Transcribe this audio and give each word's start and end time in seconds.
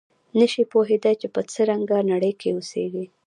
نه 0.39 0.45
شي 0.51 0.63
پوهېدای 0.71 1.15
چې 1.21 1.27
په 1.35 1.41
څه 1.51 1.61
رنګه 1.69 1.97
نړۍ 2.11 2.33
کې 2.39 2.49
اوسېږي. 2.55 3.05